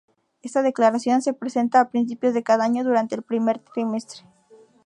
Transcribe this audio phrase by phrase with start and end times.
[0.41, 4.23] Esta declaración se presenta a principios de cada año, durante el primer trimestre.